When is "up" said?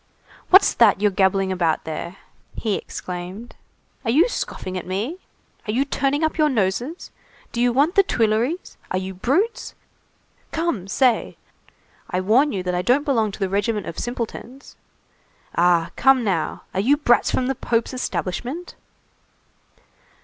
6.23-6.39